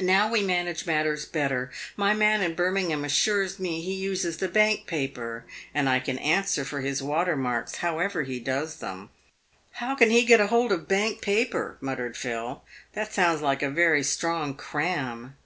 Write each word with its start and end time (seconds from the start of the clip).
Now 0.00 0.28
we 0.28 0.42
manage 0.42 0.86
matters 0.86 1.24
better. 1.24 1.70
My 1.96 2.14
man 2.14 2.42
in 2.42 2.56
Birmingham 2.56 3.04
assures 3.04 3.60
me 3.60 3.80
he 3.80 3.94
uses 3.94 4.38
the 4.38 4.48
Bank 4.48 4.88
paper, 4.88 5.44
and 5.72 5.88
I 5.88 6.00
can 6.00 6.18
answer 6.18 6.64
for 6.64 6.80
his 6.80 7.00
water 7.00 7.36
marks, 7.36 7.76
however 7.76 8.24
he 8.24 8.40
does 8.40 8.80
them." 8.80 9.10
"How 9.74 9.94
can 9.94 10.10
he 10.10 10.24
get 10.24 10.40
hold 10.40 10.72
of 10.72 10.88
Bank 10.88 11.20
paper?" 11.20 11.78
muttered 11.80 12.16
Phil. 12.16 12.64
"That 12.94 13.12
sounds 13.14 13.40
like 13.40 13.62
a 13.62 13.70
very 13.70 14.02
strong 14.02 14.54
cram." 14.54 15.36